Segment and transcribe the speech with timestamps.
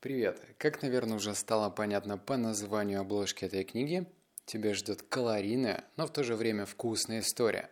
[0.00, 0.40] Привет!
[0.58, 4.06] Как, наверное, уже стало понятно по названию обложки этой книги,
[4.46, 7.68] тебя ждет калорийная, но в то же время вкусная история.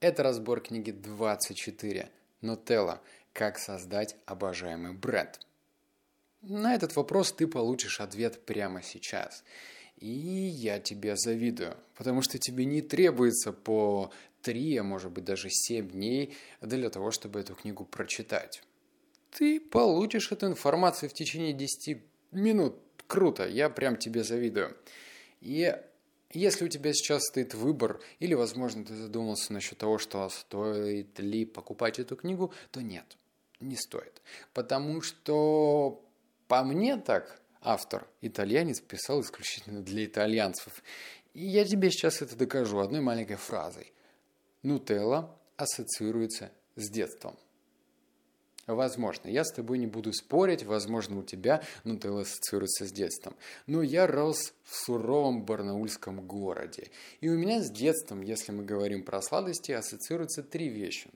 [0.00, 3.00] Это разбор книги 24 «Нутелла.
[3.32, 5.38] Как создать обожаемый бренд».
[6.42, 9.44] На этот вопрос ты получишь ответ прямо сейчас.
[9.98, 14.10] И я тебе завидую, потому что тебе не требуется по
[14.42, 18.64] 3, а может быть даже 7 дней для того, чтобы эту книгу прочитать
[19.30, 22.02] ты получишь эту информацию в течение 10
[22.32, 22.76] минут.
[23.06, 24.76] Круто, я прям тебе завидую.
[25.40, 25.74] И
[26.32, 31.44] если у тебя сейчас стоит выбор, или, возможно, ты задумался насчет того, что стоит ли
[31.44, 33.16] покупать эту книгу, то нет,
[33.60, 34.20] не стоит.
[34.52, 36.04] Потому что,
[36.48, 40.82] по мне так, автор, итальянец, писал исключительно для итальянцев.
[41.32, 43.92] И я тебе сейчас это докажу одной маленькой фразой.
[44.62, 47.36] Нутелла ассоциируется с детством.
[48.66, 53.36] Возможно, я с тобой не буду спорить, возможно, у тебя Нутелла ассоциируется с детством.
[53.66, 56.90] Но я рос в суровом барнаульском городе.
[57.20, 61.10] И у меня с детством, если мы говорим про сладости, ассоциируются три вещи.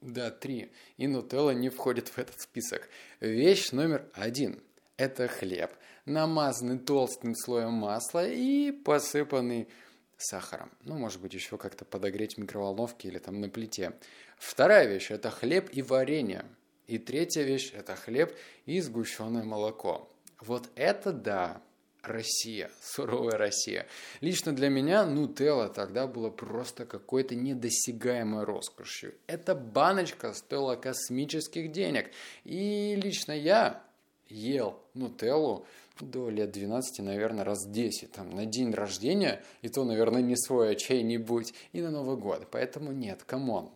[0.00, 0.70] Да, три.
[0.98, 2.88] И Нутелла не входит в этот список.
[3.20, 4.60] Вещь номер один–
[4.96, 5.72] это хлеб,
[6.04, 9.68] намазанный толстым слоем масла и посыпанный
[10.16, 10.70] сахаром.
[10.82, 13.92] Ну, может быть, еще как-то подогреть в микроволновке или там на плите.
[14.38, 16.44] Вторая вещь– это хлеб и варенье.
[16.92, 20.10] И третья вещь– это хлеб и сгущенное молоко.
[20.42, 21.62] Вот это да,
[22.02, 23.86] Россия, суровая Россия.
[24.20, 29.14] Лично для меня нутелла тогда была просто какой-то недосягаемой роскошью.
[29.26, 32.10] Эта баночка стоила космических денег.
[32.44, 33.82] И лично я
[34.28, 35.64] ел нутеллу
[35.98, 38.12] до лет 12, наверное, раз 10.
[38.12, 42.48] Там, на день рождения, и то, наверное, не свой, а чей-нибудь, и на Новый год.
[42.50, 43.70] Поэтому нет, come on.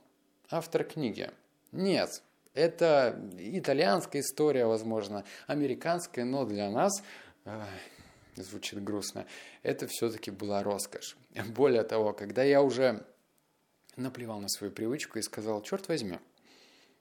[0.51, 1.31] Автор книги.
[1.73, 2.23] Нет,
[2.57, 7.03] это итальянская история, возможно, американская, но для нас
[7.45, 7.63] э,
[8.35, 9.27] звучит грустно.
[9.63, 11.17] Это все-таки была роскошь.
[11.49, 13.05] Более того, когда я уже
[13.97, 16.19] наплевал на свою привычку и сказал, черт возьми,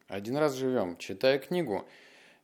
[0.07, 1.87] один раз живем, читаю книгу,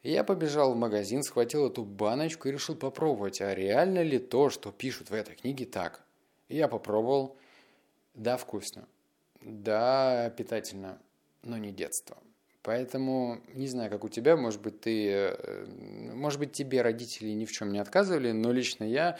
[0.04, 4.72] я побежал в магазин, схватил эту баночку и решил попробовать, а реально ли то, что
[4.72, 6.02] пишут в этой книге, так.
[6.50, 7.38] Я попробовал.
[8.14, 8.88] Да, вкусно.
[9.42, 11.00] Да, питательно,
[11.44, 12.18] но не детство.
[12.64, 15.66] Поэтому, не знаю, как у тебя, может быть, ты, э,
[16.14, 19.18] может быть, тебе родители ни в чем не отказывали, но лично я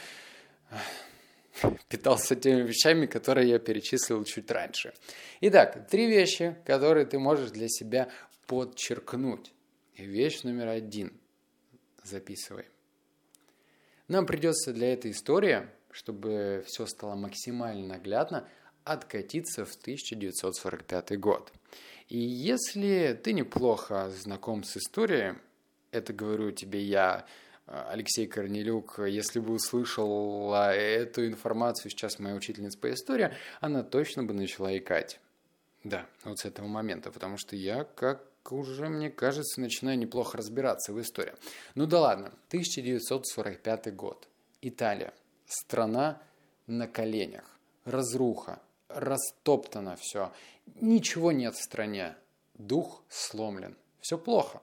[1.88, 4.94] питался теми вещами, которые я перечислил чуть раньше.
[5.40, 8.08] Итак, три вещи, которые ты можешь для себя
[8.46, 9.52] подчеркнуть.
[9.96, 11.12] Вещь номер один.
[12.04, 12.66] Записывай.
[14.06, 18.48] Нам придется для этой истории, чтобы все стало максимально наглядно,
[18.84, 21.52] откатиться в 1945 год.
[22.12, 25.32] И если ты неплохо знаком с историей,
[25.92, 27.24] это говорю тебе я,
[27.64, 34.34] Алексей Корнелюк, если бы услышал эту информацию сейчас моя учительница по истории, она точно бы
[34.34, 35.20] начала икать.
[35.84, 40.92] Да, вот с этого момента, потому что я, как уже, мне кажется, начинаю неплохо разбираться
[40.92, 41.32] в истории.
[41.74, 44.28] Ну да ладно, 1945 год.
[44.60, 45.14] Италия.
[45.46, 46.20] Страна
[46.66, 47.58] на коленях.
[47.86, 48.60] Разруха.
[48.88, 50.30] Растоптано все.
[50.80, 52.16] Ничего нет в стране.
[52.54, 53.76] Дух сломлен.
[54.00, 54.60] Все плохо.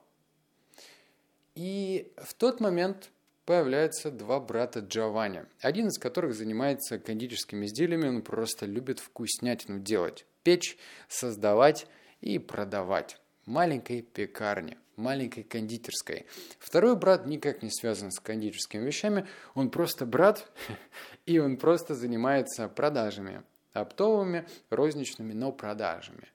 [1.55, 3.11] И в тот момент
[3.45, 10.25] появляются два брата Джованни, один из которых занимается кондитерскими изделиями, он просто любит вкуснятину делать,
[10.43, 10.77] печь,
[11.07, 11.87] создавать
[12.21, 16.27] и продавать маленькой пекарни, маленькой кондитерской.
[16.59, 20.51] Второй брат никак не связан с кондитерскими вещами, он просто брат,
[21.25, 23.43] и он просто занимается продажами,
[23.81, 26.27] оптовыми, розничными, но продажами.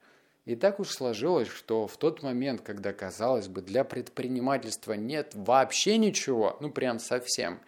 [0.44, 5.97] И так уж сложилось, что в тот момент, когда, казалось бы, для предпринимательства нет вообще
[5.97, 7.60] ничего, ну прям совсем,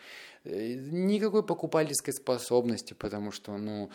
[0.46, 3.90] Э, никакой покупательской способности, потому что, ну,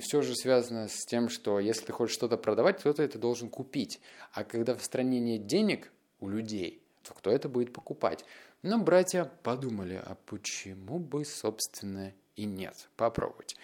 [0.00, 4.00] все же связано с тем, что если ты хочешь что-то продавать, кто-то это должен купить.
[4.32, 8.24] А когда в стране нет денег у людей, то кто это будет покупать?
[8.62, 12.88] Но братья подумали, а почему бы, собственно, и нет?
[12.96, 13.56] Попробовать.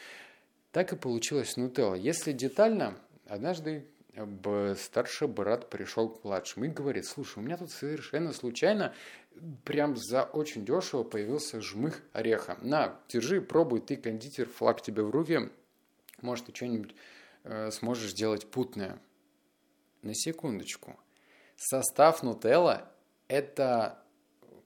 [0.72, 1.94] Так и получилось Нутелла.
[1.94, 3.86] Если детально, однажды
[4.76, 8.94] старший брат пришел к младшему и говорит, слушай, у меня тут совершенно случайно
[9.64, 12.58] прям за очень дешево появился жмых ореха.
[12.62, 15.50] На, держи, пробуй, ты кондитер, флаг тебе в руки,
[16.20, 16.94] может, ты что-нибудь
[17.44, 18.98] э, сможешь сделать путное.
[20.02, 20.98] На секундочку.
[21.56, 22.90] Состав нутелла–
[23.28, 24.02] это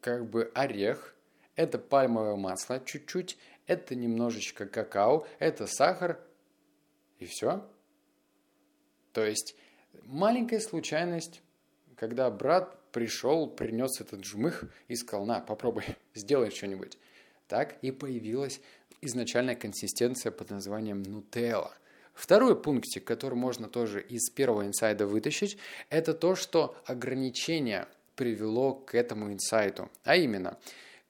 [0.00, 1.14] как бы орех,
[1.56, 6.20] это пальмовое масло чуть-чуть, это немножечко какао, это сахар
[7.18, 7.68] и все.
[9.12, 9.54] То есть
[10.04, 11.42] маленькая случайность,
[11.96, 15.84] когда брат пришел, принес этот жмых и сказал, на, попробуй,
[16.14, 16.98] сделай что-нибудь.
[17.48, 18.60] Так и появилась
[19.00, 21.74] изначальная консистенция под названием нутелла.
[22.14, 25.58] Второй пунктик, который можно тоже из первого инсайда вытащить,
[25.90, 29.90] это то, что ограничение привело к этому инсайту.
[30.02, 30.58] А именно,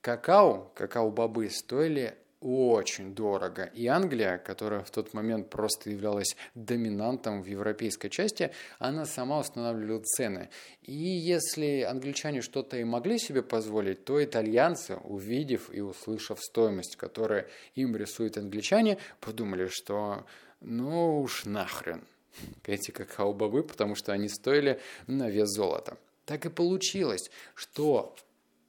[0.00, 2.16] какао, какао-бобы стоили
[2.46, 3.64] очень дорого.
[3.74, 10.00] И Англия, которая в тот момент просто являлась доминантом в европейской части, она сама устанавливала
[10.04, 10.48] цены.
[10.82, 17.48] И если англичане что-то и могли себе позволить, то итальянцы, увидев и услышав стоимость, которую
[17.74, 20.24] им рисуют англичане, подумали, что
[20.60, 22.06] ну уж нахрен
[22.64, 25.98] эти какао-бобы, потому что они стоили на вес золота.
[26.24, 28.14] Так и получилось, что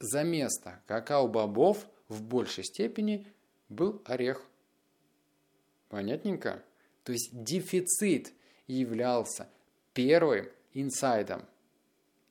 [0.00, 3.24] за место какао-бобов в большей степени–
[3.68, 4.42] был орех.
[5.88, 6.62] Понятненько?
[7.04, 8.32] То есть дефицит
[8.66, 9.48] являлся
[9.94, 11.46] первым инсайдом.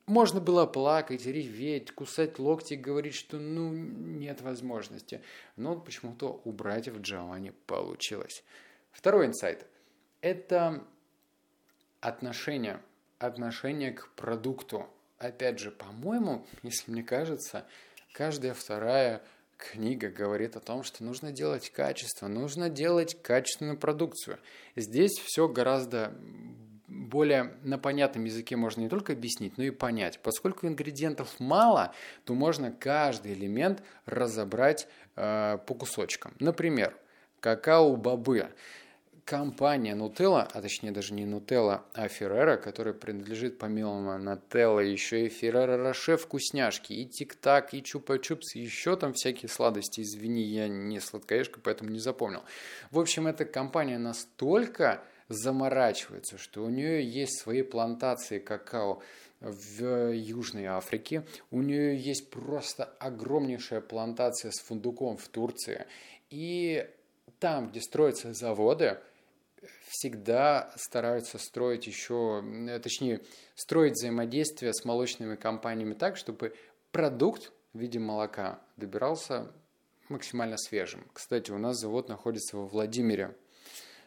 [0.06, 5.20] Можно было плакать, реветь, кусать локти говорить, что ну нет возможности.
[5.56, 8.42] Но почему-то у братьев Джованни получилось.
[8.90, 9.66] Второй инсайт–
[10.22, 10.82] это
[12.00, 12.80] отношение,
[13.18, 14.88] отношение к продукту.
[15.18, 17.66] Опять же, по-моему, если мне кажется,
[18.14, 19.22] каждая вторая
[19.58, 24.38] книга говорит о том, что нужно делать качество, нужно делать качественную продукцию.
[24.76, 26.14] Здесь все гораздо
[26.86, 30.20] более на понятном языке можно не только объяснить, но и понять.
[30.22, 31.92] Поскольку ингредиентов мало,
[32.24, 36.34] то можно каждый элемент разобрать э, по кусочкам.
[36.38, 36.96] Например,
[37.40, 38.48] какао-бобы
[39.28, 45.28] компания Nutella, а точнее даже не Nutella, а Ferrero, которая принадлежит помимо Nutella еще и
[45.28, 50.00] Ferrero Rocher вкусняшки, и Тик-Так, и Чупа-Чупс, еще там всякие сладости.
[50.00, 52.40] Извини, я не сладкоежка, поэтому не запомнил.
[52.90, 59.02] В общем, эта компания настолько заморачивается, что у нее есть свои плантации какао
[59.40, 61.26] в Южной Африке.
[61.50, 65.84] У нее есть просто огромнейшая плантация с фундуком в Турции.
[66.30, 66.88] И
[67.40, 68.98] там, где строятся заводы,
[69.88, 73.20] всегда стараются строить еще, э, точнее,
[73.54, 76.54] строить взаимодействие с молочными компаниями так, чтобы
[76.92, 79.50] продукт в виде молока добирался
[80.08, 81.06] максимально свежим.
[81.12, 83.36] Кстати, у нас завод находится во Владимире.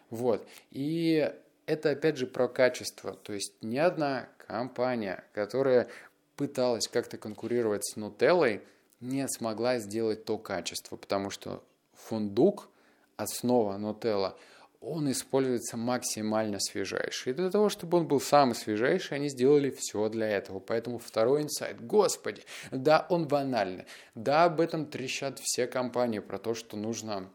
[0.10, 0.48] Вот.
[0.72, 1.32] И
[1.66, 3.14] это опять же про качество.
[3.14, 5.88] То есть ни одна компания, которая
[6.36, 8.62] пыталась как-то конкурировать с Нутеллой,
[9.00, 11.64] не смогла сделать то качество, потому что
[11.94, 12.70] фундук,
[13.18, 14.38] основа Нутелла–
[14.82, 17.32] он используется максимально свежайший.
[17.32, 20.60] И для того, чтобы он был самый свежайший, они сделали все для этого.
[20.60, 21.80] Поэтому второй инсайт.
[21.80, 23.86] Господи, да, он банальный.
[24.16, 27.30] Да, об этом трещат все компании про то, что нужно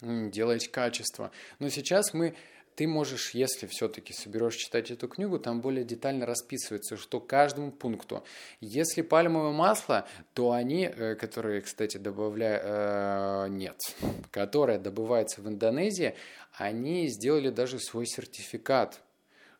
[0.00, 1.30] делать качество.
[1.58, 2.34] Но сейчас мы
[2.74, 8.24] ты можешь, если все-таки соберешь читать эту книгу, там более детально расписывается, что каждому пункту.
[8.60, 13.76] Если пальмовое масло, то они, э, которые, кстати, добавляют, э, нет,
[14.30, 16.14] которое добывается в Индонезии,
[16.52, 19.00] они сделали даже свой сертификат,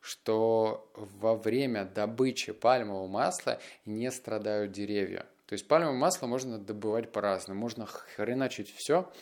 [0.00, 5.26] что во время добычи пальмового масла не страдают деревья.
[5.53, 7.61] То есть пальмовое масло можно добывать по-разному.
[7.61, 9.13] Можно хреначить все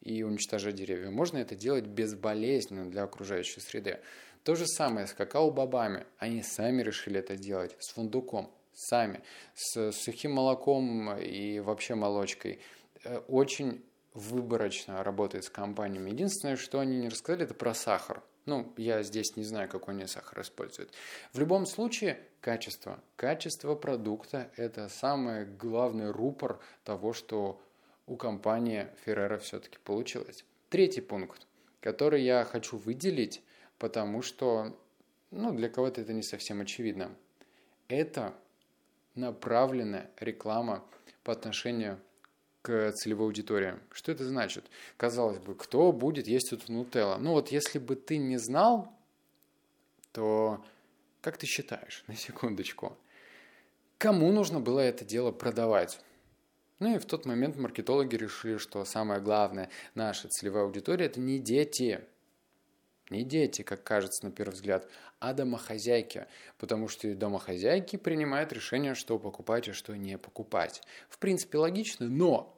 [0.00, 1.10] и уничтожать деревья.
[1.10, 3.98] Можно это делать безболезненно для окружающей среды.
[4.44, 6.06] То же самое с какао-бобами.
[6.18, 7.74] Они сами решили это делать.
[7.80, 8.52] С фундуком.
[8.72, 9.22] Сами.
[9.56, 12.60] С сухим молоком и вообще молочкой.
[13.02, 13.82] Э, очень
[14.14, 16.10] выборочно работает с компаниями.
[16.10, 18.22] Единственное, что они не рассказали, это про сахар.
[18.50, 20.92] Ну, я здесь не знаю, какой они сахар используют.
[21.32, 22.98] В любом случае, качество.
[23.14, 27.62] Качество продукта– это самый главный рупор того, что
[28.08, 30.44] у компании Ferrero все-таки получилось.
[30.68, 31.46] Третий пункт,
[31.80, 33.40] который я хочу выделить,
[33.78, 34.76] потому что
[35.30, 37.14] ну, для кого-то это не совсем очевидно.
[37.86, 38.34] Это
[39.14, 40.84] направленная реклама
[41.22, 42.00] по отношению
[42.62, 43.74] к целевой аудитории.
[43.92, 44.64] Что это значит?
[44.96, 47.16] Казалось бы, кто будет есть эту нутелла?
[47.16, 48.92] Ну вот если бы ты не знал,
[50.12, 50.64] то
[51.20, 52.96] как ты считаешь, на секундочку,
[53.98, 56.00] кому нужно было это дело продавать?
[56.78, 61.38] Ну и в тот момент маркетологи решили, что самое главное, наша целевая аудитория– это не
[61.38, 62.06] дети,
[63.10, 64.88] не дети, как кажется на первый взгляд,
[65.18, 66.26] а домохозяйки,
[66.58, 70.82] потому что домохозяйки принимают решение, что покупать и что не покупать.
[71.08, 72.56] В принципе, логично, но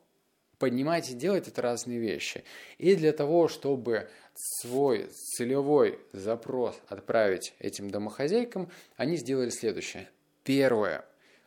[0.59, 2.45] поднимать и делать это разные вещи.
[2.79, 10.09] И для того, чтобы свой целевой запрос отправить этим домохозяйкам, они сделали следующее.
[10.45, 11.05] Первое.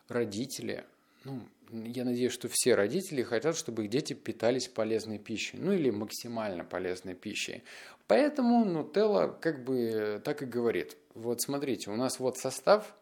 [0.09, 0.83] Родители,
[1.23, 1.39] ну,
[1.83, 6.63] я надеюсь, что все родители хотят, чтобы их дети питались полезной пищей, ну или максимально
[6.63, 7.63] полезной пищей.
[8.07, 10.97] Поэтому Нутелла как бы так и говорит.
[11.13, 12.95] Вот смотрите, у нас вот состав,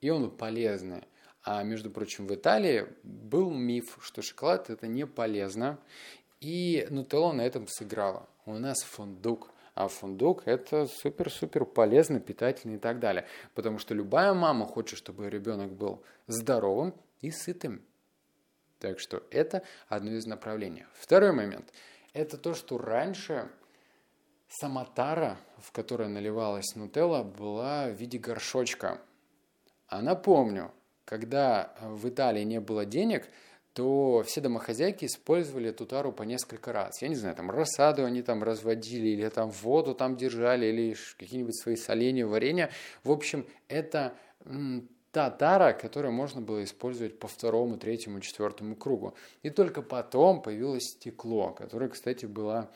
[0.00, 1.02] и он полезный.
[1.42, 5.78] А между прочим, в Италии был миф, что шоколад это не полезно,
[6.40, 8.28] и Нутелла на этом сыграла.
[8.46, 9.50] У нас фундук.
[9.74, 13.26] А фундук– это супер-супер полезно, питательно и так далее.
[13.54, 17.82] Потому что любая мама хочет, чтобы ребенок был здоровым и сытым.
[18.78, 20.84] Так что это одно из направлений.
[20.94, 21.72] Второй момент–
[22.12, 23.48] это то, что раньше
[24.48, 29.00] сама тара, в которой наливалась нутелла, была в виде горшочка.
[29.88, 30.72] А напомню,
[31.04, 33.28] когда в Италии не было денег–
[33.78, 37.00] то все домохозяйки использовали эту тару по несколько раз.
[37.00, 41.56] Я не знаю, там рассаду они там разводили, или там воду там держали, или какие-нибудь
[41.56, 42.70] свои соленья, варенья.
[43.04, 44.14] В общем, это
[45.12, 49.14] та тара, которую можно было использовать по второму, третьему, четвертому кругу.
[49.42, 52.70] И только потом появилось стекло, которое, кстати, было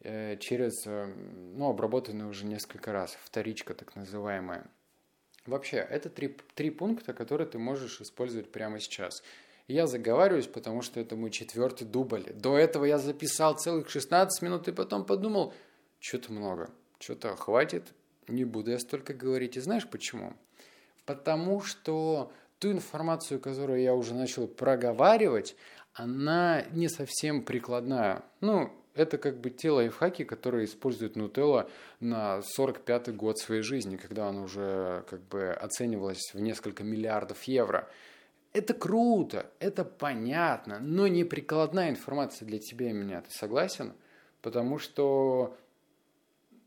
[0.00, 4.66] э, через, э, ну, обработанное уже несколько раз, вторичка так называемая.
[5.46, 9.22] Вообще, это три, три пункта, которые ты можешь использовать прямо сейчас–
[9.68, 12.24] я заговариваюсь, потому что это мой четвертый дубль.
[12.32, 15.52] До этого я записал целых 16 минут и потом подумал,
[16.00, 17.92] что-то много, что-то хватит,
[18.28, 19.58] не буду я столько говорить.
[19.58, 20.32] И знаешь почему?
[21.08, 25.56] Потому что ту информацию, которую я уже начал проговаривать,
[25.94, 28.24] она не совсем прикладная.
[28.42, 34.28] Ну, это как бы те лайфхаки, которые использует Нутелла на 45-й год своей жизни, когда
[34.28, 37.88] она уже как бы оценивалась в несколько миллиардов евро.
[38.52, 43.22] Это круто, это понятно, но не прикладная информация для тебя и меня.
[43.22, 43.94] Ты согласен?
[44.42, 45.56] Потому что,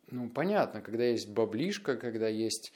[0.10, 2.74] ну, понятно, когда есть баблишка, когда есть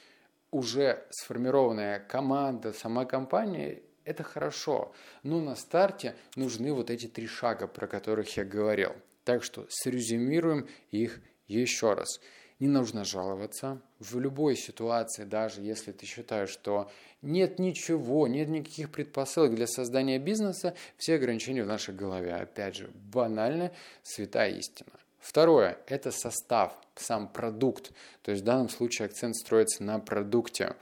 [0.55, 4.93] уже сформированная команда, сама компания, это хорошо.
[5.21, 8.93] Но на старте нужны вот эти три шага, про которых я говорил.
[9.25, 12.21] Так что срезюмируем их еще раз.
[12.59, 13.81] Не нужно жаловаться.
[13.99, 16.89] В любой ситуации, даже если ты считаешь, что
[17.21, 22.33] нет ничего, нет никаких предпосылок для создания бизнеса, все ограничения в нашей голове.
[22.33, 24.93] Опять же, банальная святая истина.
[25.25, 27.91] Второе– это состав, сам продукт.
[28.21, 30.75] То есть в данном случае акцент строится на продукте.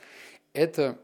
[0.52, 1.00] Это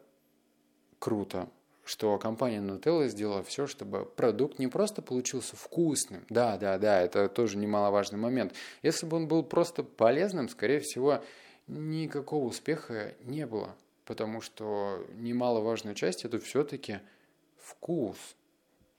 [1.00, 1.50] круто,
[1.86, 6.26] что компания Nutella сделала все, чтобы продукт не просто получился вкусным.
[6.28, 8.54] Да, да, да, это тоже немаловажный момент.
[8.84, 11.24] Если бы он был просто полезным, скорее всего,
[11.68, 13.74] никакого успеха не было.
[14.04, 17.00] Потому что немаловажная часть это все-таки
[17.58, 18.18] вкус.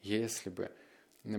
[0.00, 0.70] Если бы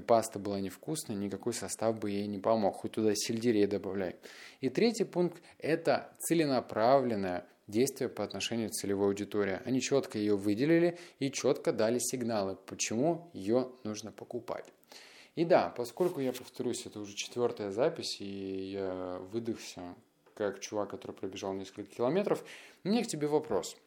[0.07, 2.75] паста была невкусной, никакой состав бы ей не помог.
[2.75, 4.15] Хоть туда сельдерей добавляй.
[4.59, 9.59] И третий пункт– это целенаправленная действия по отношению к целевой аудитории.
[9.65, 14.65] Они четко ее выделили и четко дали сигналы, почему ее нужно покупать.
[15.35, 19.95] И да, поскольку я повторюсь, это уже четвертая запись, и я выдохся
[20.35, 22.43] как чувак, который пробежал несколько километров,
[22.83, 23.77] у меня к тебе вопрос.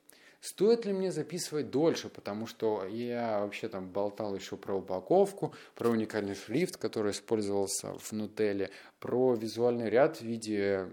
[0.44, 5.88] Стоит ли мне записывать дольше, потому что я вообще там болтал еще про упаковку, про
[5.88, 8.68] уникальный шрифт, который использовался в Нутелле,
[9.00, 10.90] про визуальный ряд в виде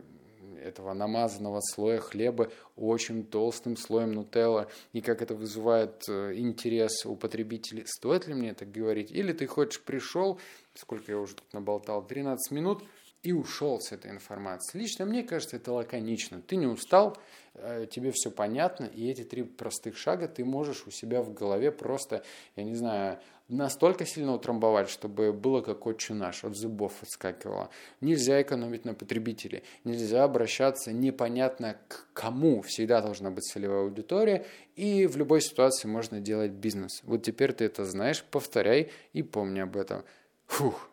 [0.63, 7.17] этого намазанного слоя хлеба очень толстым слоем нутелла, и как это вызывает э, интерес у
[7.17, 7.83] потребителей.
[7.85, 9.11] Стоит ли мне это говорить?
[9.11, 10.39] Или ты хочешь пришел,
[10.75, 12.85] сколько я уже тут наболтал, 13 минут,
[13.23, 14.83] и ушел с этой информацией.
[14.83, 16.41] Лично мне кажется, это лаконично.
[16.41, 17.17] Ты не устал,
[17.53, 21.71] э, тебе все понятно, и эти три простых шага ты можешь у себя в голове
[21.71, 22.23] просто,
[22.55, 27.69] я не знаю, настолько сильно утрамбовать, чтобы было как отче наш, от зубов отскакивало.
[27.99, 32.61] Нельзя экономить на потребителе, нельзя обращаться непонятно к кому.
[32.63, 37.01] Всегда должна быть целевая аудитория, и в любой ситуации можно делать бизнес.
[37.03, 40.03] Вот теперь ты это знаешь, повторяй и помни об этом.
[40.47, 40.90] Фух.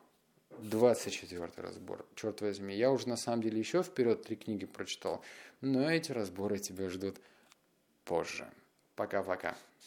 [0.63, 2.05] 24 разбор.
[2.15, 5.23] Черт возьми, я уже на самом деле еще вперед три книги прочитал,
[5.61, 7.21] но эти разборы тебя ждут
[8.05, 8.49] позже.
[8.95, 9.57] Пока-пока.